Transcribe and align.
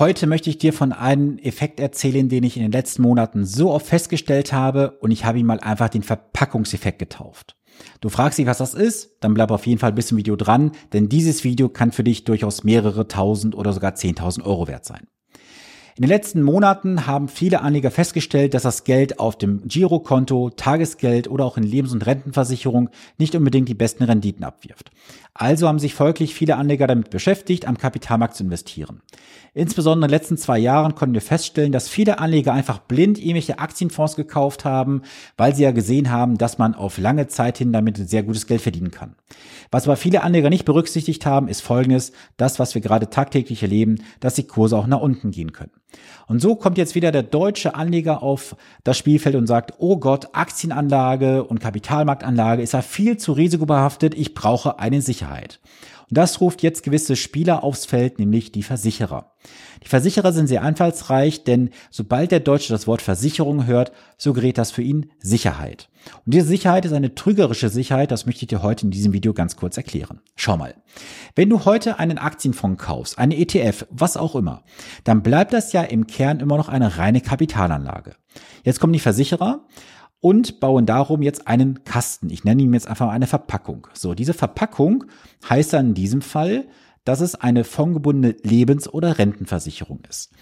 Heute 0.00 0.26
möchte 0.26 0.48
ich 0.48 0.56
dir 0.56 0.72
von 0.72 0.94
einem 0.94 1.36
Effekt 1.36 1.78
erzählen, 1.78 2.30
den 2.30 2.42
ich 2.42 2.56
in 2.56 2.62
den 2.62 2.72
letzten 2.72 3.02
Monaten 3.02 3.44
so 3.44 3.70
oft 3.70 3.84
festgestellt 3.84 4.50
habe 4.50 4.92
und 5.00 5.10
ich 5.10 5.26
habe 5.26 5.38
ihn 5.38 5.44
mal 5.44 5.60
einfach 5.60 5.90
den 5.90 6.02
Verpackungseffekt 6.02 6.98
getauft. 6.98 7.54
Du 8.00 8.08
fragst 8.08 8.38
dich, 8.38 8.46
was 8.46 8.56
das 8.56 8.72
ist? 8.72 9.18
Dann 9.20 9.34
bleib 9.34 9.50
auf 9.50 9.66
jeden 9.66 9.78
Fall 9.78 9.92
bis 9.92 10.06
zum 10.06 10.16
Video 10.16 10.36
dran, 10.36 10.72
denn 10.94 11.10
dieses 11.10 11.44
Video 11.44 11.68
kann 11.68 11.92
für 11.92 12.02
dich 12.02 12.24
durchaus 12.24 12.64
mehrere 12.64 13.08
tausend 13.08 13.54
oder 13.54 13.74
sogar 13.74 13.94
zehntausend 13.94 14.46
Euro 14.46 14.68
wert 14.68 14.86
sein. 14.86 15.06
In 15.96 16.02
den 16.02 16.08
letzten 16.08 16.42
Monaten 16.42 17.06
haben 17.06 17.28
viele 17.28 17.60
Anleger 17.60 17.90
festgestellt, 17.90 18.54
dass 18.54 18.62
das 18.62 18.84
Geld 18.84 19.18
auf 19.18 19.36
dem 19.36 19.66
Girokonto, 19.66 20.50
Tagesgeld 20.50 21.28
oder 21.28 21.44
auch 21.44 21.56
in 21.56 21.64
Lebens- 21.64 21.92
und 21.92 22.06
Rentenversicherung 22.06 22.90
nicht 23.18 23.34
unbedingt 23.34 23.68
die 23.68 23.74
besten 23.74 24.04
Renditen 24.04 24.44
abwirft. 24.44 24.90
Also 25.34 25.68
haben 25.68 25.78
sich 25.78 25.94
folglich 25.94 26.34
viele 26.34 26.56
Anleger 26.56 26.86
damit 26.86 27.10
beschäftigt, 27.10 27.66
am 27.66 27.78
Kapitalmarkt 27.78 28.34
zu 28.34 28.44
investieren. 28.44 29.00
Insbesondere 29.54 30.06
in 30.06 30.10
den 30.10 30.18
letzten 30.18 30.36
zwei 30.36 30.58
Jahren 30.58 30.94
konnten 30.94 31.14
wir 31.14 31.22
feststellen, 31.22 31.72
dass 31.72 31.88
viele 31.88 32.18
Anleger 32.18 32.52
einfach 32.52 32.78
blind 32.78 33.18
irgendwelche 33.18 33.58
Aktienfonds 33.58 34.16
gekauft 34.16 34.64
haben, 34.64 35.02
weil 35.36 35.54
sie 35.54 35.62
ja 35.62 35.72
gesehen 35.72 36.10
haben, 36.10 36.38
dass 36.38 36.58
man 36.58 36.74
auf 36.74 36.98
lange 36.98 37.26
Zeit 37.26 37.58
hin 37.58 37.72
damit 37.72 37.96
sehr 37.96 38.22
gutes 38.22 38.46
Geld 38.46 38.60
verdienen 38.60 38.90
kann. 38.90 39.16
Was 39.70 39.86
aber 39.86 39.96
viele 39.96 40.22
Anleger 40.22 40.50
nicht 40.50 40.64
berücksichtigt 40.64 41.26
haben, 41.26 41.48
ist 41.48 41.62
folgendes, 41.62 42.12
das, 42.36 42.58
was 42.58 42.74
wir 42.74 42.82
gerade 42.82 43.10
tagtäglich 43.10 43.62
erleben, 43.62 44.02
dass 44.20 44.34
die 44.34 44.46
Kurse 44.46 44.76
auch 44.76 44.86
nach 44.86 45.00
unten 45.00 45.30
gehen 45.30 45.52
können. 45.52 45.72
Und 46.26 46.40
so 46.40 46.54
kommt 46.54 46.78
jetzt 46.78 46.94
wieder 46.94 47.12
der 47.12 47.22
deutsche 47.22 47.74
Anleger 47.74 48.22
auf 48.22 48.56
das 48.84 48.96
Spielfeld 48.96 49.34
und 49.34 49.46
sagt, 49.46 49.74
oh 49.78 49.96
Gott, 49.98 50.28
Aktienanlage 50.32 51.44
und 51.44 51.60
Kapitalmarktanlage 51.60 52.62
ist 52.62 52.72
ja 52.72 52.82
viel 52.82 53.16
zu 53.16 53.32
risikobehaftet, 53.32 54.14
ich 54.14 54.34
brauche 54.34 54.78
eine 54.78 55.02
Sicherheit. 55.02 55.60
Und 56.10 56.18
das 56.18 56.40
ruft 56.40 56.62
jetzt 56.62 56.82
gewisse 56.82 57.14
Spieler 57.14 57.62
aufs 57.62 57.86
Feld, 57.86 58.18
nämlich 58.18 58.50
die 58.50 58.64
Versicherer. 58.64 59.32
Die 59.84 59.88
Versicherer 59.88 60.32
sind 60.32 60.48
sehr 60.48 60.62
einfallsreich, 60.62 61.44
denn 61.44 61.70
sobald 61.90 62.32
der 62.32 62.40
Deutsche 62.40 62.72
das 62.72 62.86
Wort 62.86 63.00
Versicherung 63.00 63.66
hört, 63.66 63.92
so 64.18 64.32
gerät 64.32 64.58
das 64.58 64.72
für 64.72 64.82
ihn 64.82 65.12
Sicherheit. 65.18 65.88
Und 66.26 66.34
diese 66.34 66.46
Sicherheit 66.46 66.84
ist 66.84 66.92
eine 66.92 67.14
trügerische 67.14 67.68
Sicherheit, 67.68 68.10
das 68.10 68.26
möchte 68.26 68.42
ich 68.42 68.48
dir 68.48 68.62
heute 68.62 68.86
in 68.86 68.90
diesem 68.90 69.12
Video 69.12 69.32
ganz 69.32 69.56
kurz 69.56 69.76
erklären. 69.76 70.20
Schau 70.34 70.56
mal. 70.56 70.74
Wenn 71.36 71.48
du 71.48 71.64
heute 71.64 72.00
einen 72.00 72.18
Aktienfonds 72.18 72.82
kaufst, 72.82 73.18
eine 73.18 73.36
ETF, 73.36 73.86
was 73.90 74.16
auch 74.16 74.34
immer, 74.34 74.64
dann 75.04 75.22
bleibt 75.22 75.52
das 75.52 75.72
ja 75.72 75.82
im 75.82 76.08
Kern 76.08 76.40
immer 76.40 76.56
noch 76.56 76.68
eine 76.68 76.98
reine 76.98 77.20
Kapitalanlage. 77.20 78.16
Jetzt 78.64 78.80
kommen 78.80 78.92
die 78.92 78.98
Versicherer 78.98 79.64
und 80.20 80.60
bauen 80.60 80.86
darum 80.86 81.22
jetzt 81.22 81.46
einen 81.46 81.84
Kasten. 81.84 82.30
Ich 82.30 82.44
nenne 82.44 82.62
ihn 82.62 82.74
jetzt 82.74 82.88
einfach 82.88 83.08
eine 83.08 83.26
Verpackung. 83.26 83.86
So, 83.94 84.14
diese 84.14 84.34
Verpackung 84.34 85.04
heißt 85.48 85.72
dann 85.72 85.88
in 85.88 85.94
diesem 85.94 86.22
Fall, 86.22 86.66
dass 87.04 87.20
es 87.20 87.34
eine 87.34 87.64
fondgebundene 87.64 88.36
Lebens- 88.42 88.88
oder 88.88 89.18
Rentenversicherung 89.18 90.00
ist. 90.08 90.32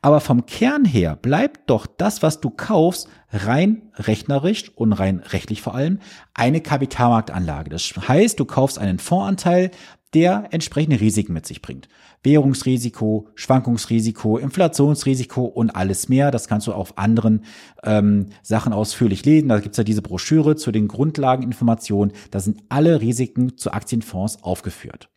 Aber 0.00 0.20
vom 0.20 0.46
Kern 0.46 0.84
her 0.84 1.16
bleibt 1.16 1.68
doch 1.68 1.86
das, 1.86 2.22
was 2.22 2.40
du 2.40 2.50
kaufst, 2.50 3.08
rein 3.32 3.90
rechnerisch 3.94 4.70
und 4.76 4.92
rein 4.92 5.18
rechtlich 5.18 5.60
vor 5.60 5.74
allem 5.74 5.98
eine 6.32 6.60
Kapitalmarktanlage. 6.60 7.70
Das 7.70 7.82
heißt, 7.82 8.38
du 8.38 8.44
kaufst 8.44 8.78
einen 8.78 9.00
Fondsanteil, 9.00 9.72
der 10.14 10.48
entsprechende 10.52 11.00
Risiken 11.00 11.32
mit 11.32 11.44
sich 11.44 11.60
bringt. 11.60 11.88
Währungsrisiko, 12.24 13.28
Schwankungsrisiko, 13.34 14.38
Inflationsrisiko 14.38 15.44
und 15.44 15.70
alles 15.70 16.08
mehr. 16.08 16.30
Das 16.30 16.48
kannst 16.48 16.66
du 16.66 16.72
auf 16.72 16.98
anderen 16.98 17.44
ähm, 17.84 18.26
Sachen 18.42 18.72
ausführlich 18.72 19.24
lesen. 19.24 19.48
Da 19.50 19.60
gibt's 19.60 19.78
ja 19.78 19.84
diese 19.84 20.02
Broschüre 20.02 20.56
zu 20.56 20.72
den 20.72 20.88
Grundlageninformationen. 20.88 22.14
Da 22.30 22.40
sind 22.40 22.62
alle 22.68 23.00
Risiken 23.00 23.56
zu 23.56 23.72
Aktienfonds 23.72 24.42
aufgeführt. 24.42 25.10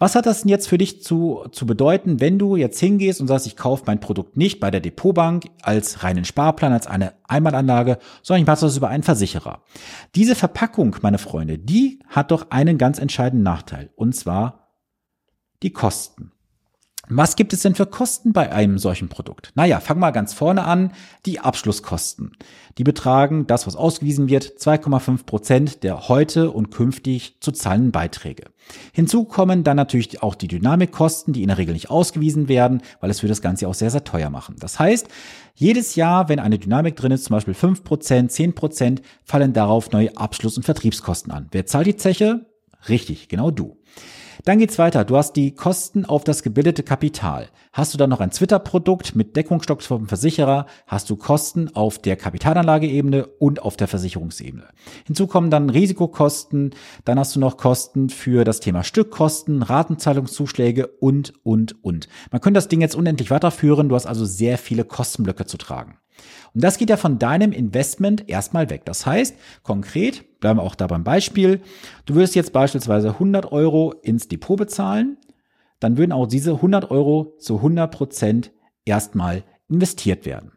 Was 0.00 0.14
hat 0.14 0.26
das 0.26 0.42
denn 0.42 0.50
jetzt 0.50 0.68
für 0.68 0.78
dich 0.78 1.02
zu, 1.02 1.44
zu 1.50 1.66
bedeuten, 1.66 2.20
wenn 2.20 2.38
du 2.38 2.54
jetzt 2.54 2.78
hingehst 2.78 3.20
und 3.20 3.26
sagst, 3.26 3.48
ich 3.48 3.56
kaufe 3.56 3.82
mein 3.86 3.98
Produkt 3.98 4.36
nicht 4.36 4.60
bei 4.60 4.70
der 4.70 4.80
Depotbank 4.80 5.46
als 5.62 6.04
reinen 6.04 6.24
Sparplan, 6.24 6.72
als 6.72 6.86
eine 6.86 7.14
Einmalanlage, 7.24 7.98
sondern 8.22 8.42
ich 8.42 8.46
mache 8.46 8.60
das 8.60 8.76
über 8.76 8.88
einen 8.88 9.02
Versicherer. 9.02 9.62
Diese 10.14 10.36
Verpackung, 10.36 10.94
meine 11.02 11.18
Freunde, 11.18 11.58
die 11.58 11.98
hat 12.06 12.30
doch 12.30 12.50
einen 12.50 12.78
ganz 12.78 13.00
entscheidenden 13.00 13.42
Nachteil, 13.42 13.90
und 13.96 14.14
zwar 14.14 14.68
die 15.64 15.72
Kosten. 15.72 16.30
Was 17.10 17.36
gibt 17.36 17.54
es 17.54 17.62
denn 17.62 17.74
für 17.74 17.86
Kosten 17.86 18.32
bei 18.32 18.52
einem 18.52 18.78
solchen 18.78 19.08
Produkt? 19.08 19.52
Naja, 19.54 19.80
fang 19.80 19.98
mal 19.98 20.10
ganz 20.10 20.34
vorne 20.34 20.64
an. 20.64 20.92
Die 21.24 21.40
Abschlusskosten. 21.40 22.32
Die 22.76 22.84
betragen 22.84 23.46
das, 23.46 23.66
was 23.66 23.76
ausgewiesen 23.76 24.28
wird, 24.28 24.44
2,5 24.58 25.24
Prozent 25.24 25.82
der 25.84 26.08
heute 26.08 26.50
und 26.50 26.70
künftig 26.70 27.40
zu 27.40 27.50
zahlenden 27.50 27.92
Beiträge. 27.92 28.44
Hinzu 28.92 29.24
kommen 29.24 29.64
dann 29.64 29.76
natürlich 29.76 30.22
auch 30.22 30.34
die 30.34 30.48
Dynamikkosten, 30.48 31.32
die 31.32 31.42
in 31.42 31.48
der 31.48 31.58
Regel 31.58 31.72
nicht 31.72 31.90
ausgewiesen 31.90 32.48
werden, 32.48 32.82
weil 33.00 33.10
es 33.10 33.20
für 33.20 33.28
das 33.28 33.40
Ganze 33.40 33.68
auch 33.68 33.74
sehr, 33.74 33.90
sehr 33.90 34.04
teuer 34.04 34.28
machen. 34.28 34.56
Das 34.58 34.78
heißt, 34.78 35.08
jedes 35.54 35.94
Jahr, 35.94 36.28
wenn 36.28 36.38
eine 36.38 36.58
Dynamik 36.58 36.94
drin 36.96 37.12
ist, 37.12 37.24
zum 37.24 37.34
Beispiel 37.34 37.54
5 37.54 37.84
Prozent, 37.84 38.32
10 38.32 38.54
Prozent, 38.54 39.02
fallen 39.24 39.54
darauf 39.54 39.90
neue 39.90 40.14
Abschluss- 40.16 40.58
und 40.58 40.64
Vertriebskosten 40.64 41.32
an. 41.32 41.48
Wer 41.52 41.64
zahlt 41.64 41.86
die 41.86 41.96
Zeche? 41.96 42.46
Richtig, 42.88 43.28
genau 43.28 43.50
du. 43.50 43.78
Dann 44.44 44.58
geht's 44.58 44.78
weiter. 44.78 45.04
Du 45.04 45.16
hast 45.16 45.34
die 45.34 45.54
Kosten 45.54 46.04
auf 46.04 46.24
das 46.24 46.42
gebildete 46.42 46.82
Kapital. 46.82 47.48
Hast 47.72 47.92
du 47.92 47.98
dann 47.98 48.10
noch 48.10 48.20
ein 48.20 48.30
Twitter-Produkt 48.30 49.14
mit 49.14 49.36
Deckungsstock 49.36 49.82
vom 49.82 50.08
Versicherer, 50.08 50.66
hast 50.86 51.10
du 51.10 51.16
Kosten 51.16 51.74
auf 51.74 51.98
der 51.98 52.16
Kapitalanlageebene 52.16 53.26
und 53.26 53.62
auf 53.62 53.76
der 53.76 53.88
Versicherungsebene. 53.88 54.64
Hinzu 55.06 55.26
kommen 55.26 55.50
dann 55.50 55.70
Risikokosten, 55.70 56.74
dann 57.04 57.18
hast 57.18 57.36
du 57.36 57.40
noch 57.40 57.56
Kosten 57.56 58.10
für 58.10 58.44
das 58.44 58.60
Thema 58.60 58.84
Stückkosten, 58.84 59.62
Ratenzahlungszuschläge 59.62 60.86
und, 60.86 61.34
und, 61.42 61.82
und. 61.84 62.08
Man 62.30 62.40
könnte 62.40 62.58
das 62.58 62.68
Ding 62.68 62.80
jetzt 62.80 62.96
unendlich 62.96 63.30
weiterführen. 63.30 63.88
Du 63.88 63.94
hast 63.94 64.06
also 64.06 64.24
sehr 64.24 64.58
viele 64.58 64.84
Kostenblöcke 64.84 65.46
zu 65.46 65.58
tragen. 65.58 65.98
Und 66.54 66.64
das 66.64 66.78
geht 66.78 66.90
ja 66.90 66.96
von 66.96 67.18
deinem 67.18 67.52
Investment 67.52 68.28
erstmal 68.28 68.70
weg. 68.70 68.84
Das 68.84 69.06
heißt, 69.06 69.36
konkret, 69.62 70.24
bleiben 70.40 70.58
wir 70.58 70.62
auch 70.62 70.74
da 70.74 70.86
beim 70.86 71.04
Beispiel, 71.04 71.60
du 72.06 72.14
würdest 72.14 72.34
jetzt 72.34 72.52
beispielsweise 72.52 73.10
100 73.10 73.52
Euro 73.52 73.92
ins 74.02 74.28
Depot 74.28 74.56
bezahlen, 74.56 75.18
dann 75.80 75.96
würden 75.96 76.12
auch 76.12 76.26
diese 76.26 76.52
100 76.52 76.90
Euro 76.90 77.34
zu 77.38 77.56
100 77.56 77.90
Prozent 77.90 78.52
erstmal 78.84 79.44
investiert 79.68 80.26
werden. 80.26 80.52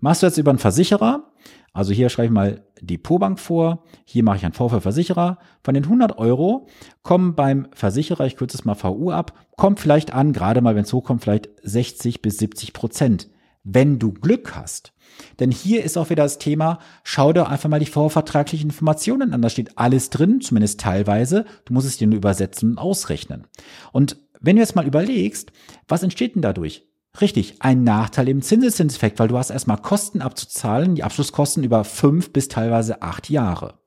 Machst 0.00 0.22
du 0.22 0.26
jetzt 0.26 0.38
über 0.38 0.50
einen 0.50 0.58
Versicherer, 0.58 1.32
also 1.76 1.92
hier 1.92 2.08
schreibe 2.08 2.26
ich 2.26 2.32
mal 2.32 2.64
Depotbank 2.80 3.38
vor, 3.38 3.84
hier 4.06 4.24
mache 4.24 4.38
ich 4.38 4.44
einen 4.44 4.54
V 4.54 4.70
für 4.70 4.80
Versicherer. 4.80 5.38
Von 5.62 5.74
den 5.74 5.84
100 5.84 6.16
Euro 6.16 6.68
kommen 7.02 7.34
beim 7.34 7.68
Versicherer, 7.72 8.24
ich 8.24 8.36
kürze 8.36 8.56
es 8.56 8.64
mal 8.64 8.74
VU 8.74 9.10
ab, 9.10 9.34
kommt 9.56 9.78
vielleicht 9.78 10.12
an, 10.14 10.32
gerade 10.32 10.62
mal 10.62 10.74
wenn 10.74 10.84
es 10.84 10.92
hochkommt, 10.94 11.22
vielleicht 11.22 11.50
60 11.62 12.22
bis 12.22 12.38
70 12.38 12.72
Prozent 12.72 13.28
wenn 13.66 13.98
du 13.98 14.12
Glück 14.12 14.54
hast. 14.54 14.92
Denn 15.40 15.50
hier 15.50 15.82
ist 15.82 15.98
auch 15.98 16.10
wieder 16.10 16.22
das 16.22 16.38
Thema, 16.38 16.78
schau 17.02 17.32
dir 17.32 17.48
einfach 17.48 17.68
mal 17.68 17.80
die 17.80 17.86
vorvertraglichen 17.86 18.70
Informationen 18.70 19.34
an. 19.34 19.42
Da 19.42 19.50
steht 19.50 19.76
alles 19.76 20.10
drin, 20.10 20.40
zumindest 20.40 20.80
teilweise. 20.80 21.44
Du 21.64 21.74
musst 21.74 21.86
es 21.86 21.96
dir 21.96 22.06
nur 22.06 22.18
übersetzen 22.18 22.70
und 22.72 22.78
ausrechnen. 22.78 23.46
Und 23.92 24.16
wenn 24.40 24.56
du 24.56 24.62
jetzt 24.62 24.76
mal 24.76 24.86
überlegst, 24.86 25.52
was 25.88 26.02
entsteht 26.02 26.34
denn 26.34 26.42
dadurch? 26.42 26.86
Richtig, 27.20 27.56
ein 27.60 27.82
Nachteil 27.82 28.28
im 28.28 28.42
Zinseszinseffekt, 28.42 29.18
weil 29.18 29.28
du 29.28 29.38
hast 29.38 29.50
erstmal 29.50 29.78
Kosten 29.78 30.20
abzuzahlen, 30.20 30.94
die 30.94 31.02
Abschlusskosten 31.02 31.64
über 31.64 31.84
fünf 31.84 32.32
bis 32.32 32.48
teilweise 32.48 33.02
acht 33.02 33.30
Jahre. 33.30 33.78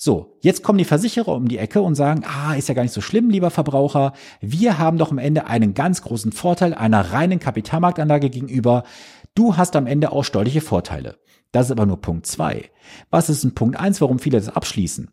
So, 0.00 0.38
jetzt 0.42 0.62
kommen 0.62 0.78
die 0.78 0.84
Versicherer 0.84 1.34
um 1.34 1.48
die 1.48 1.58
Ecke 1.58 1.82
und 1.82 1.96
sagen, 1.96 2.22
ah, 2.24 2.54
ist 2.54 2.68
ja 2.68 2.74
gar 2.74 2.82
nicht 2.84 2.94
so 2.94 3.00
schlimm, 3.00 3.30
lieber 3.30 3.50
Verbraucher. 3.50 4.12
Wir 4.40 4.78
haben 4.78 4.96
doch 4.96 5.10
am 5.10 5.18
Ende 5.18 5.48
einen 5.48 5.74
ganz 5.74 6.02
großen 6.02 6.30
Vorteil 6.30 6.72
einer 6.72 7.12
reinen 7.12 7.40
Kapitalmarktanlage 7.40 8.30
gegenüber. 8.30 8.84
Du 9.34 9.56
hast 9.56 9.74
am 9.74 9.88
Ende 9.88 10.12
auch 10.12 10.22
steuerliche 10.22 10.60
Vorteile. 10.60 11.18
Das 11.50 11.66
ist 11.66 11.72
aber 11.72 11.84
nur 11.84 12.00
Punkt 12.00 12.26
zwei. 12.26 12.70
Was 13.10 13.28
ist 13.28 13.42
ein 13.42 13.56
Punkt 13.56 13.76
eins, 13.76 14.00
warum 14.00 14.20
viele 14.20 14.38
das 14.38 14.48
abschließen? 14.48 15.10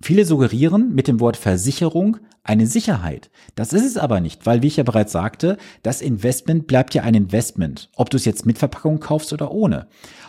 Viele 0.00 0.24
suggerieren 0.24 0.92
mit 0.92 1.06
dem 1.06 1.20
Wort 1.20 1.36
Versicherung 1.36 2.16
eine 2.42 2.66
Sicherheit. 2.66 3.30
Das 3.54 3.72
ist 3.72 3.86
es 3.86 3.96
aber 3.98 4.18
nicht, 4.18 4.46
weil, 4.46 4.62
wie 4.62 4.66
ich 4.66 4.78
ja 4.78 4.82
bereits 4.82 5.12
sagte, 5.12 5.58
das 5.84 6.02
Investment 6.02 6.66
bleibt 6.66 6.94
ja 6.94 7.04
ein 7.04 7.14
Investment, 7.14 7.88
ob 7.94 8.10
du 8.10 8.16
es 8.16 8.24
jetzt 8.24 8.46
mit 8.46 8.58
Verpackung 8.58 8.98
kaufst 8.98 9.32
oder 9.32 9.52
ohne. 9.52 9.86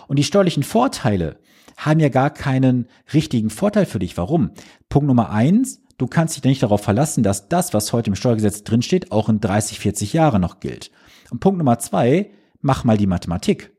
Und 0.08 0.20
die 0.20 0.24
steuerlichen 0.24 0.62
Vorteile, 0.62 1.40
haben 1.78 2.00
ja 2.00 2.10
gar 2.10 2.30
keinen 2.30 2.88
richtigen 3.14 3.50
Vorteil 3.50 3.86
für 3.86 4.00
dich. 4.00 4.18
Warum? 4.18 4.52
Punkt 4.90 5.08
Nummer 5.08 5.30
eins, 5.30 5.82
du 5.98 6.08
kannst 6.08 6.36
dich 6.36 6.44
nicht 6.44 6.64
darauf 6.64 6.82
verlassen, 6.82 7.24
dass 7.24 7.50
das, 7.50 7.74
was 7.74 7.94
heute 7.94 8.10
im 8.10 8.16
Steuergesetz 8.16 8.64
drinsteht, 8.64 9.12
auch 9.12 9.30
in 9.30 9.40
30, 9.40 9.80
40 9.80 10.14
Jahren 10.14 10.42
noch 10.42 10.60
gilt. 10.60 10.92
Und 11.32 11.40
Punkt 11.40 11.58
Nummer 11.58 11.80
zwei, 11.80 12.32
mach 12.62 12.84
mal 12.84 12.98
die 12.98 13.08
Mathematik. 13.08 13.72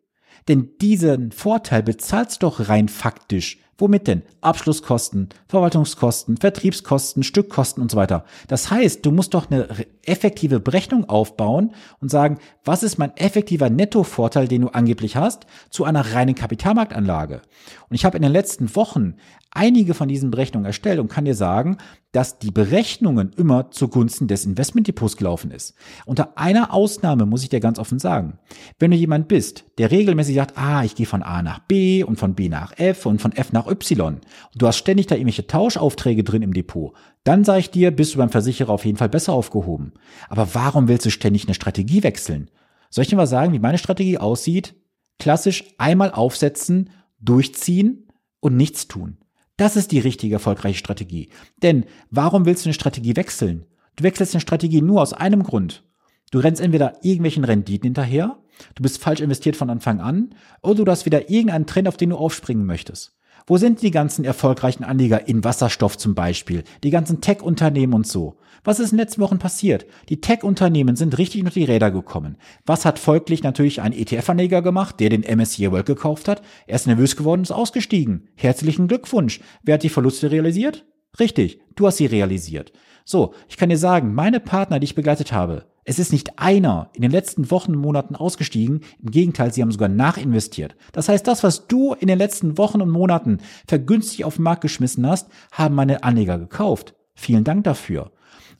Denn 0.49 0.70
diesen 0.81 1.32
Vorteil 1.32 1.82
bezahlst 1.82 2.43
du 2.43 2.46
doch 2.46 2.69
rein 2.69 2.88
faktisch 2.88 3.58
Womit 3.76 4.06
denn? 4.06 4.23
Abschlusskosten, 4.41 5.31
Verwaltungskosten, 5.49 6.37
Vertriebskosten, 6.37 7.23
Stückkosten 7.25 7.82
und 7.82 7.91
so 7.91 7.97
weiter. 7.97 8.25
Das 8.47 8.71
heißt, 8.71 9.05
du 9.05 9.11
musst 9.11 9.35
doch 9.35 9.50
eine 9.50 9.69
effektive 10.05 10.61
Berechnung 10.61 11.09
aufbauen 11.09 11.75
und 12.00 12.11
sagen, 12.11 12.38
was 12.65 12.85
ist 12.85 12.99
mein 12.99 13.17
effektiver 13.17 13.71
Nettovorteil, 13.71 14.47
den 14.47 14.62
du 14.62 14.69
angeblich 14.69 15.17
hast, 15.17 15.47
zu 15.71 15.85
einer 15.85 16.15
reinen 16.15 16.37
Kapitalmarktanlage. 16.37 17.43
Und 17.88 17.94
ich 17.94 18.05
habe 18.05 18.17
in 18.17 18.23
den 18.23 18.32
letzten 18.32 18.76
Wochen 18.76 19.17
einige 19.50 19.94
von 19.94 20.09
diesen 20.09 20.31
Berechnungen 20.31 20.67
erstellt 20.67 21.00
und 21.00 21.09
kann 21.09 21.25
dir 21.25 21.35
sagen, 21.35 21.79
dass 22.14 22.38
die 22.38 22.52
Berechnungen 22.52 23.32
immer 23.37 23.72
zugunsten 23.72 24.28
des 24.28 24.46
Investmentdepots 24.46 25.16
gelaufen 25.16 25.50
ist. 25.50 25.75
Unter 26.06 26.38
einer 26.38 26.72
Ausnahme 26.72 27.26
muss 27.26 27.43
ich 27.43 27.49
dir 27.49 27.58
ganz 27.58 27.81
offen 27.81 27.99
sagen. 27.99 28.38
Wenn 28.78 28.93
du 28.93 28.96
jemand 28.96 29.26
bist, 29.26 29.64
der 29.78 29.90
regelmäßig 29.90 30.37
sagt, 30.37 30.56
ah, 30.56 30.84
ich 30.84 30.94
gehe 30.94 31.06
von 31.06 31.25
A 31.25 31.43
nach 31.43 31.58
B 31.58 32.05
und 32.05 32.16
von 32.16 32.37
B 32.37 32.49
nach 32.49 32.78
F 32.78 33.06
und 33.06 33.20
von 33.20 33.32
F 33.32 33.52
nach 33.52 33.66
Y 33.66 34.14
und 34.14 34.22
du 34.55 34.66
hast 34.69 34.76
ständig 34.76 35.08
da 35.08 35.16
irgendwelche 35.16 35.49
Tauschaufträge 35.49 36.22
drin 36.22 36.43
im 36.43 36.55
Depot, 36.55 36.94
dann 37.25 37.43
sage 37.43 37.58
ich 37.58 37.70
dir, 37.72 37.90
bist 37.90 38.14
du 38.14 38.19
beim 38.19 38.31
Versicherer 38.31 38.70
auf 38.70 38.84
jeden 38.84 38.99
Fall 38.99 39.08
besser 39.08 39.32
aufgehoben. 39.32 39.94
Aber 40.28 40.55
warum 40.55 40.87
willst 40.87 41.06
du 41.06 41.11
ständig 41.11 41.46
eine 41.46 41.55
Strategie 41.55 42.05
wechseln? 42.05 42.49
Soll 42.90 43.02
ich 43.02 43.08
dir 43.08 43.16
mal 43.16 43.26
sagen, 43.26 43.52
wie 43.52 43.58
meine 43.58 43.78
Strategie 43.78 44.19
aussieht? 44.19 44.76
Klassisch 45.19 45.64
einmal 45.78 46.12
aufsetzen, 46.12 46.90
durchziehen 47.19 48.06
und 48.38 48.56
nichts 48.56 48.87
tun. 48.87 49.19
Das 49.56 49.76
ist 49.76 49.92
die 49.92 50.00
richtige 50.00 50.34
erfolgreiche 50.34 50.78
Strategie. 50.78 51.28
Denn 51.62 51.84
warum 52.10 52.44
willst 52.44 52.64
du 52.64 52.68
eine 52.68 52.74
Strategie 52.74 53.16
wechseln? 53.16 53.66
Du 53.96 54.02
wechselst 54.02 54.34
eine 54.34 54.40
Strategie 54.40 54.82
nur 54.82 55.00
aus 55.00 55.12
einem 55.12 55.44
Grund. 55.44 55.84
Du 56.32 56.40
rennst 56.40 56.60
entweder 56.60 57.04
irgendwelchen 57.04 57.44
Renditen 57.44 57.86
hinterher, 57.86 58.38
du 58.74 58.82
bist 58.82 59.00
falsch 59.00 59.20
investiert 59.20 59.54
von 59.56 59.70
Anfang 59.70 60.00
an, 60.00 60.34
oder 60.62 60.84
du 60.84 60.90
hast 60.90 61.06
wieder 61.06 61.30
irgendeinen 61.30 61.66
Trend, 61.66 61.86
auf 61.86 61.96
den 61.96 62.10
du 62.10 62.16
aufspringen 62.16 62.66
möchtest. 62.66 63.16
Wo 63.46 63.58
sind 63.58 63.82
die 63.82 63.90
ganzen 63.90 64.25
erfolgreichen 64.25 64.84
Anleger 64.84 65.28
in 65.28 65.44
Wasserstoff 65.44 65.98
zum 65.98 66.14
Beispiel? 66.14 66.64
Die 66.82 66.90
ganzen 66.90 67.20
Tech-Unternehmen 67.20 67.92
und 67.92 68.06
so. 68.06 68.36
Was 68.64 68.81
ist 68.81 68.92
in 68.92 68.96
den 68.96 69.04
letzten 69.04 69.20
Wochen 69.20 69.38
passiert? 69.38 69.86
Die 70.08 70.22
Tech-Unternehmen 70.22 70.96
sind 70.96 71.19
richtig 71.19 71.42
unter 71.42 71.52
die 71.52 71.64
Räder 71.64 71.90
gekommen. 71.90 72.38
Was 72.64 72.86
hat 72.86 72.98
folglich 72.98 73.42
natürlich 73.42 73.82
ein 73.82 73.92
ETF-Anleger 73.92 74.62
gemacht, 74.62 74.98
der 75.00 75.10
den 75.10 75.22
MSCI 75.22 75.70
World 75.70 75.84
gekauft 75.84 76.28
hat? 76.28 76.40
Er 76.66 76.76
ist 76.76 76.86
nervös 76.86 77.16
geworden 77.16 77.40
und 77.40 77.44
ist 77.44 77.52
ausgestiegen. 77.52 78.28
Herzlichen 78.34 78.88
Glückwunsch. 78.88 79.40
Wer 79.62 79.75
hat 79.75 79.82
die 79.82 79.90
Verluste 79.90 80.30
realisiert? 80.30 80.87
Richtig, 81.20 81.60
du 81.76 81.87
hast 81.87 81.98
sie 81.98 82.06
realisiert. 82.06 82.72
So, 83.04 83.34
ich 83.48 83.58
kann 83.58 83.69
dir 83.69 83.76
sagen, 83.76 84.14
meine 84.14 84.40
Partner, 84.40 84.80
die 84.80 84.84
ich 84.84 84.94
begleitet 84.94 85.32
habe, 85.32 85.66
es 85.84 85.98
ist 85.98 86.12
nicht 86.12 86.38
einer 86.38 86.90
in 86.94 87.02
den 87.02 87.10
letzten 87.10 87.50
Wochen 87.50 87.75
und 87.75 87.81
Monaten 87.81 88.16
ausgestiegen. 88.16 88.81
Im 89.02 89.10
Gegenteil, 89.10 89.52
sie 89.52 89.62
haben 89.62 89.72
sogar 89.72 89.88
nachinvestiert. 89.88 90.76
Das 90.92 91.08
heißt, 91.08 91.26
das, 91.26 91.42
was 91.42 91.66
du 91.66 91.94
in 91.94 92.08
den 92.08 92.19
letzten 92.19 92.56
Wochen 92.56 92.81
und 92.81 92.90
Monaten 92.90 93.38
vergünstigt 93.66 94.25
auf 94.25 94.36
den 94.36 94.44
Markt 94.44 94.62
geschmissen 94.62 95.06
hast, 95.06 95.28
haben 95.52 95.75
meine 95.75 96.02
Anleger 96.02 96.38
gekauft. 96.38 96.94
Vielen 97.14 97.44
Dank 97.44 97.64
dafür. 97.64 98.12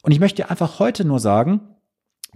Und 0.03 0.13
ich 0.13 0.21
möchte 0.21 0.51
einfach 0.51 0.79
heute 0.79 1.05
nur 1.05 1.19
sagen, 1.19 1.61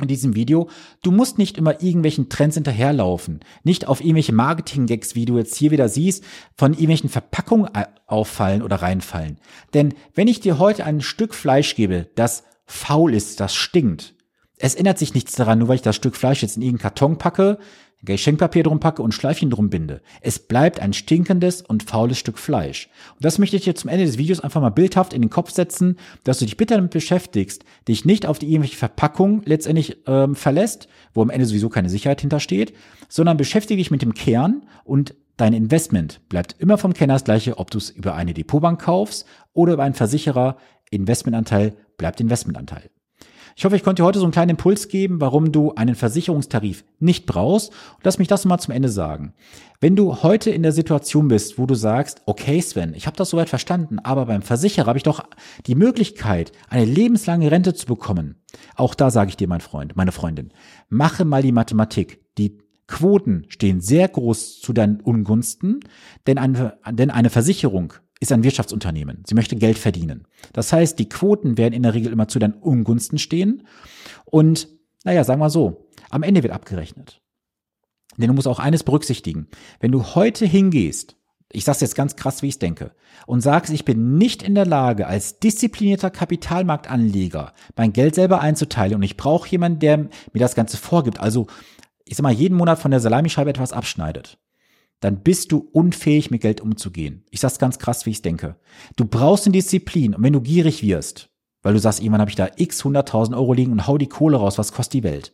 in 0.01 0.09
diesem 0.09 0.35
Video, 0.35 0.71
du 1.03 1.11
musst 1.11 1.39
nicht 1.39 1.59
immer 1.59 1.83
irgendwelchen 1.83 2.29
Trends 2.29 2.55
hinterherlaufen, 2.55 3.41
nicht 3.65 3.89
auf 3.89 4.01
irgendwelche 4.01 4.33
Marketing-Gags, 4.33 5.15
wie 5.17 5.25
du 5.25 5.37
jetzt 5.37 5.57
hier 5.57 5.73
wieder 5.73 5.89
siehst, 5.89 6.25
von 6.57 6.73
irgendwelchen 6.73 7.11
Verpackungen 7.11 7.69
auffallen 8.07 8.63
oder 8.63 8.77
reinfallen. 8.77 9.39
Denn 9.75 9.95
wenn 10.15 10.29
ich 10.29 10.41
dir 10.41 10.59
heute 10.59 10.85
ein 10.85 11.01
Stück 11.01 11.35
Fleisch 11.35 11.75
gebe, 11.75 12.09
das 12.15 12.45
faul 12.65 13.13
ist, 13.13 13.41
das 13.41 13.55
stinkt, 13.55 14.15
es 14.59 14.75
ändert 14.75 14.99
sich 14.99 15.15
nichts 15.15 15.35
daran, 15.35 15.59
nur 15.59 15.69
weil 15.69 15.77
ich 15.77 15.83
das 15.83 15.97
Stück 15.97 16.17
Fleisch 16.17 16.43
jetzt 16.43 16.57
in 16.57 16.63
irgendeinen 16.63 16.83
Karton 16.83 17.19
packe, 17.19 17.59
Geschenkpapier 18.05 18.63
drum 18.63 18.79
packe 18.79 19.03
und 19.03 19.13
Schleifchen 19.13 19.51
drum 19.51 19.71
binde. 19.71 20.03
Es 20.21 20.39
bleibt 20.39 20.79
ein 20.79 20.93
stinkendes 20.93 21.63
und 21.63 21.83
faules 21.83 22.19
Stück 22.19 22.39
Fleisch. 22.39 22.89
Und 23.15 23.25
das 23.25 23.39
möchte 23.39 23.57
ich 23.57 23.65
dir 23.65 23.75
zum 23.75 23.91
Ende 23.91 24.05
des 24.05 24.19
Videos 24.19 24.39
einfach 24.39 24.61
mal 24.61 24.69
bildhaft 24.69 25.13
in 25.13 25.23
den 25.23 25.31
Kopf 25.31 25.51
setzen, 25.51 25.97
dass 26.23 26.39
du 26.39 26.45
dich 26.45 26.57
bitte 26.57 26.75
damit 26.75 26.93
beschäftigst, 26.93 27.65
dich 27.89 28.05
nicht 28.05 28.27
auf 28.27 28.39
die 28.39 28.47
irgendwelche 28.47 28.77
Verpackung 28.77 29.43
letztendlich 29.45 29.99
ähm, 30.07 30.37
verlässt, 30.37 30.89
wo 31.13 31.23
am 31.23 31.31
Ende 31.31 31.47
sowieso 31.47 31.69
keine 31.71 31.91
Sicherheit 31.91 32.21
hintersteht, 32.21 32.73
sondern 33.09 33.37
beschäftige 33.37 33.79
dich 33.79 33.91
mit 33.91 34.03
dem 34.03 34.15
Kern 34.15 34.63
und 34.85 35.17
dein 35.37 35.53
Investment 35.53 36.21
bleibt 36.29 36.55
immer 36.61 36.79
vom 36.79 36.95
Kenner 36.95 37.15
das 37.15 37.25
gleiche, 37.25 37.59
ob 37.59 37.71
du 37.73 37.79
es 37.79 37.91
über 37.91 38.15
eine 38.15 38.33
Depotbank 38.33 38.81
kaufst 38.81 39.27
oder 39.55 39.73
über 39.73 39.83
einen 39.83 39.95
Versicherer. 39.95 40.57
Investmentanteil 40.91 41.75
bleibt 41.97 42.21
Investmentanteil. 42.21 42.91
Ich 43.59 43.65
hoffe, 43.65 43.75
ich 43.75 43.83
konnte 43.83 44.03
dir 44.03 44.07
heute 44.07 44.21
so 44.21 44.25
einen 44.25 44.31
kleinen 44.31 44.51
Impuls 44.51 44.87
geben, 44.87 45.21
warum 45.21 45.51
du 45.51 45.73
einen 45.75 45.97
Versicherungstarif 45.97 46.85
nicht 47.01 47.27
brauchst. 47.27 47.71
Und 47.71 48.05
lass 48.05 48.21
mich 48.21 48.29
das 48.29 48.45
mal 48.45 48.61
zum 48.61 48.73
Ende 48.73 48.89
sagen. 48.89 49.35
Wenn 49.81 49.97
du 49.97 50.23
heute 50.23 50.51
in 50.51 50.63
der 50.63 50.71
Situation 50.71 51.27
bist, 51.27 51.59
wo 51.59 51.67
du 51.67 51.75
sagst, 51.75 52.23
okay 52.27 52.61
Sven, 52.61 52.95
ich 52.95 53.09
habe 53.09 53.17
das 53.17 53.31
soweit 53.31 53.49
verstanden, 53.49 53.99
aber 53.99 54.27
beim 54.27 54.43
Versicherer 54.43 54.87
habe 54.87 54.99
ich 54.99 55.03
doch 55.03 55.25
die 55.67 55.75
Möglichkeit, 55.75 56.53
eine 56.69 56.85
lebenslange 56.85 57.51
Rente 57.51 57.75
zu 57.75 57.87
bekommen. 57.87 58.37
Auch 58.77 58.95
da 58.95 59.11
sage 59.11 59.31
ich 59.31 59.37
dir, 59.37 59.49
mein 59.49 59.61
Freund, 59.61 59.97
meine 59.97 60.13
Freundin, 60.13 60.53
mache 60.89 61.25
mal 61.25 61.43
die 61.43 61.51
Mathematik. 61.51 62.21
Die 62.39 62.59
Quoten 62.87 63.45
stehen 63.49 63.81
sehr 63.81 64.07
groß 64.07 64.61
zu 64.61 64.73
deinen 64.73 65.01
Ungunsten, 65.01 65.81
denn 66.29 66.39
eine, 66.39 66.79
denn 66.93 67.11
eine 67.11 67.29
Versicherung 67.29 67.95
ist 68.21 68.33
ein 68.33 68.43
Wirtschaftsunternehmen. 68.43 69.23
Sie 69.27 69.35
möchte 69.35 69.57
Geld 69.57 69.79
verdienen. 69.79 70.27
Das 70.53 70.73
heißt, 70.73 70.99
die 70.99 71.09
Quoten 71.09 71.57
werden 71.57 71.75
in 71.75 71.83
der 71.83 71.95
Regel 71.95 72.13
immer 72.13 72.29
zu 72.29 72.39
deinen 72.39 72.55
Ungunsten 72.55 73.19
stehen. 73.19 73.67
Und, 74.25 74.69
naja, 75.05 75.25
sagen 75.25 75.41
wir 75.41 75.51
so, 75.51 75.89
am 76.11 76.23
Ende 76.23 76.43
wird 76.43 76.53
abgerechnet. 76.53 77.21
Denn 78.17 78.29
du 78.29 78.35
musst 78.35 78.49
auch 78.49 78.59
eines 78.59 78.83
berücksichtigen. 78.83 79.49
Wenn 79.81 79.93
du 79.93 80.03
heute 80.03 80.45
hingehst, 80.45 81.17
ich 81.51 81.65
sage 81.65 81.79
jetzt 81.81 81.95
ganz 81.95 82.17
krass, 82.17 82.43
wie 82.43 82.49
ich 82.49 82.59
denke, 82.59 82.93
und 83.27 83.41
sagst, 83.41 83.73
ich 83.73 83.85
bin 83.85 84.19
nicht 84.19 84.43
in 84.43 84.55
der 84.55 84.67
Lage, 84.67 85.07
als 85.07 85.39
disziplinierter 85.39 86.11
Kapitalmarktanleger 86.11 87.55
mein 87.77 87.93
Geld 87.93 88.15
selber 88.15 88.41
einzuteilen 88.41 88.97
und 88.97 89.03
ich 89.03 89.17
brauche 89.17 89.49
jemanden, 89.49 89.79
der 89.79 89.99
mir 89.99 90.11
das 90.35 90.55
Ganze 90.55 90.77
vorgibt, 90.77 91.21
also 91.21 91.47
ich 92.05 92.17
sag 92.17 92.23
mal, 92.23 92.33
jeden 92.33 92.57
Monat 92.57 92.79
von 92.79 92.91
der 92.91 93.01
Salamischeibe 93.01 93.51
etwas 93.51 93.73
abschneidet, 93.73 94.39
dann 95.01 95.23
bist 95.23 95.53
du 95.53 95.69
unfähig, 95.73 96.31
mit 96.31 96.43
Geld 96.43 96.61
umzugehen. 96.61 97.25
Ich 97.31 97.41
sag's 97.41 97.59
ganz 97.59 97.79
krass, 97.79 98.07
wie 98.07 98.11
ich 98.11 98.23
denke. 98.23 98.57
Du 98.97 99.05
brauchst 99.05 99.47
eine 99.47 99.53
Disziplin 99.53 100.15
und 100.15 100.23
wenn 100.23 100.33
du 100.33 100.41
gierig 100.41 100.83
wirst, 100.83 101.31
weil 101.63 101.75
du 101.75 101.81
sagst, 101.81 102.01
irgendwann 102.01 102.21
habe 102.21 102.31
ich 102.31 102.37
da 102.37 102.49
x 102.57 102.83
100.000 102.83 103.35
Euro 103.35 103.53
liegen 103.53 103.73
und 103.73 103.87
hau 103.87 103.99
die 103.99 104.09
Kohle 104.09 104.37
raus, 104.37 104.59
was 104.59 104.73
kostet 104.73 104.95
die 104.95 105.03
Welt? 105.03 105.33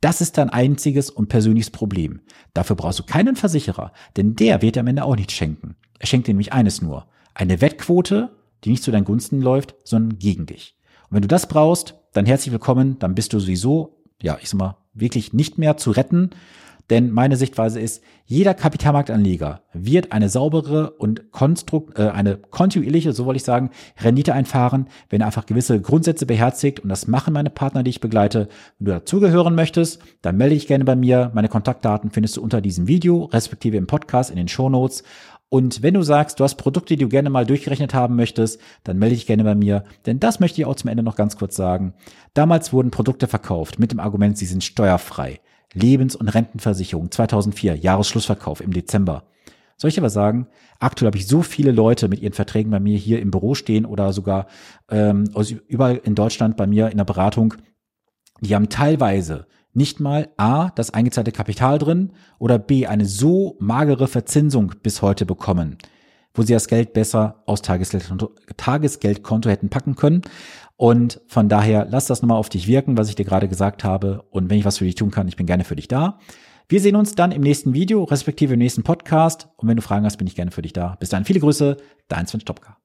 Das 0.00 0.20
ist 0.20 0.38
dein 0.38 0.50
einziges 0.50 1.10
und 1.10 1.28
persönliches 1.28 1.70
Problem. 1.70 2.20
Dafür 2.54 2.76
brauchst 2.76 3.00
du 3.00 3.02
keinen 3.02 3.34
Versicherer, 3.34 3.92
denn 4.16 4.36
der 4.36 4.62
wird 4.62 4.76
dir 4.76 4.80
am 4.80 4.86
Ende 4.86 5.04
auch 5.04 5.16
nichts 5.16 5.32
schenken. 5.32 5.76
Er 5.98 6.06
schenkt 6.06 6.28
dir 6.28 6.32
nämlich 6.32 6.52
eines 6.52 6.82
nur. 6.82 7.06
Eine 7.34 7.60
Wettquote, 7.60 8.30
die 8.64 8.70
nicht 8.70 8.82
zu 8.82 8.90
deinen 8.90 9.04
Gunsten 9.04 9.40
läuft, 9.40 9.74
sondern 9.84 10.18
gegen 10.18 10.46
dich. 10.46 10.76
Und 11.08 11.16
wenn 11.16 11.22
du 11.22 11.28
das 11.28 11.48
brauchst, 11.48 11.94
dann 12.12 12.26
herzlich 12.26 12.52
willkommen, 12.52 12.98
dann 12.98 13.14
bist 13.14 13.32
du 13.32 13.40
sowieso, 13.40 14.02
ja, 14.22 14.38
ich 14.40 14.50
sag 14.50 14.58
mal, 14.58 14.76
wirklich 14.94 15.32
nicht 15.32 15.58
mehr 15.58 15.76
zu 15.76 15.90
retten. 15.90 16.30
Denn 16.90 17.10
meine 17.10 17.36
Sichtweise 17.36 17.80
ist, 17.80 18.02
jeder 18.24 18.54
Kapitalmarktanleger 18.54 19.62
wird 19.72 20.12
eine 20.12 20.28
saubere 20.28 20.92
und 20.92 21.30
konstrukt, 21.32 21.98
äh, 21.98 22.08
eine 22.08 22.36
kontinuierliche, 22.36 23.12
so 23.12 23.26
wollte 23.26 23.36
ich 23.36 23.44
sagen, 23.44 23.70
Rendite 24.02 24.32
einfahren, 24.32 24.88
wenn 25.10 25.20
er 25.20 25.26
einfach 25.26 25.46
gewisse 25.46 25.80
Grundsätze 25.80 26.26
beherzigt. 26.26 26.80
Und 26.80 26.88
das 26.88 27.06
machen 27.06 27.34
meine 27.34 27.50
Partner, 27.50 27.82
die 27.82 27.90
ich 27.90 28.00
begleite. 28.00 28.48
Wenn 28.78 28.86
du 28.86 28.92
dazugehören 28.92 29.54
möchtest, 29.54 30.00
dann 30.22 30.36
melde 30.36 30.54
dich 30.54 30.66
gerne 30.66 30.84
bei 30.84 30.96
mir. 30.96 31.30
Meine 31.34 31.48
Kontaktdaten 31.48 32.10
findest 32.10 32.36
du 32.36 32.42
unter 32.42 32.60
diesem 32.60 32.88
Video, 32.88 33.24
respektive 33.24 33.76
im 33.76 33.86
Podcast 33.86 34.30
in 34.30 34.36
den 34.36 34.48
Show 34.48 34.68
Notes. 34.70 35.02
Und 35.50 35.82
wenn 35.82 35.94
du 35.94 36.02
sagst, 36.02 36.40
du 36.40 36.44
hast 36.44 36.56
Produkte, 36.56 36.94
die 36.94 37.02
du 37.02 37.08
gerne 37.08 37.30
mal 37.30 37.46
durchgerechnet 37.46 37.94
haben 37.94 38.16
möchtest, 38.16 38.60
dann 38.84 38.98
melde 38.98 39.14
dich 39.14 39.26
gerne 39.26 39.44
bei 39.44 39.54
mir. 39.54 39.84
Denn 40.04 40.20
das 40.20 40.40
möchte 40.40 40.60
ich 40.60 40.66
auch 40.66 40.76
zum 40.76 40.90
Ende 40.90 41.02
noch 41.02 41.16
ganz 41.16 41.36
kurz 41.36 41.56
sagen. 41.56 41.94
Damals 42.34 42.72
wurden 42.72 42.90
Produkte 42.90 43.26
verkauft 43.26 43.78
mit 43.78 43.90
dem 43.90 44.00
Argument, 44.00 44.36
sie 44.36 44.44
sind 44.46 44.62
steuerfrei. 44.62 45.40
Lebens- 45.74 46.16
und 46.16 46.28
Rentenversicherung 46.28 47.10
2004, 47.10 47.76
Jahresschlussverkauf 47.76 48.60
im 48.60 48.72
Dezember. 48.72 49.24
Soll 49.76 49.90
ich 49.90 50.02
was 50.02 50.12
sagen? 50.12 50.48
Aktuell 50.80 51.06
habe 51.06 51.18
ich 51.18 51.28
so 51.28 51.42
viele 51.42 51.70
Leute 51.70 52.08
mit 52.08 52.20
ihren 52.20 52.32
Verträgen 52.32 52.70
bei 52.70 52.80
mir 52.80 52.98
hier 52.98 53.20
im 53.20 53.30
Büro 53.30 53.54
stehen 53.54 53.86
oder 53.86 54.12
sogar 54.12 54.48
ähm, 54.90 55.30
aus 55.34 55.50
überall 55.50 56.00
in 56.02 56.16
Deutschland 56.16 56.56
bei 56.56 56.66
mir 56.66 56.90
in 56.90 56.96
der 56.96 57.04
Beratung. 57.04 57.54
Die 58.40 58.54
haben 58.54 58.68
teilweise 58.68 59.46
nicht 59.72 60.00
mal 60.00 60.30
A, 60.36 60.70
das 60.70 60.90
eingezahlte 60.90 61.30
Kapital 61.30 61.78
drin 61.78 62.12
oder 62.38 62.58
B, 62.58 62.86
eine 62.86 63.06
so 63.06 63.56
magere 63.60 64.08
Verzinsung 64.08 64.74
bis 64.82 65.02
heute 65.02 65.26
bekommen, 65.26 65.78
wo 66.38 66.42
sie 66.42 66.54
das 66.54 66.68
Geld 66.68 66.92
besser 66.92 67.42
aus 67.44 67.60
Tagesgeldkonto, 67.62 68.30
Tagesgeldkonto 68.56 69.50
hätten 69.50 69.68
packen 69.68 69.96
können. 69.96 70.22
Und 70.76 71.20
von 71.26 71.48
daher 71.48 71.86
lass 71.90 72.06
das 72.06 72.22
nochmal 72.22 72.38
auf 72.38 72.48
dich 72.48 72.68
wirken, 72.68 72.96
was 72.96 73.08
ich 73.08 73.16
dir 73.16 73.24
gerade 73.24 73.48
gesagt 73.48 73.82
habe. 73.82 74.24
Und 74.30 74.48
wenn 74.48 74.58
ich 74.58 74.64
was 74.64 74.78
für 74.78 74.84
dich 74.84 74.94
tun 74.94 75.10
kann, 75.10 75.26
ich 75.26 75.36
bin 75.36 75.46
gerne 75.46 75.64
für 75.64 75.76
dich 75.76 75.88
da. 75.88 76.20
Wir 76.68 76.80
sehen 76.80 76.96
uns 76.96 77.14
dann 77.14 77.32
im 77.32 77.42
nächsten 77.42 77.74
Video, 77.74 78.04
respektive 78.04 78.54
im 78.54 78.60
nächsten 78.60 78.84
Podcast. 78.84 79.48
Und 79.56 79.68
wenn 79.68 79.76
du 79.76 79.82
Fragen 79.82 80.04
hast, 80.04 80.18
bin 80.18 80.26
ich 80.26 80.36
gerne 80.36 80.52
für 80.52 80.62
dich 80.62 80.72
da. 80.72 80.96
Bis 81.00 81.08
dann, 81.08 81.24
viele 81.24 81.40
Grüße, 81.40 81.78
dein 82.08 82.26
Sven 82.26 82.40
Stopka. 82.40 82.77